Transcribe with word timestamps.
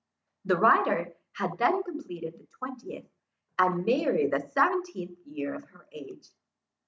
The 0.45 0.57
writer 0.57 1.13
had 1.33 1.59
then 1.59 1.83
completed 1.83 2.33
the 2.39 2.47
twentieth, 2.57 3.05
and 3.59 3.85
Mary 3.85 4.25
the 4.25 4.39
seventeenth 4.39 5.19
year 5.27 5.53
of 5.53 5.65
her 5.65 5.85
age. 5.91 6.31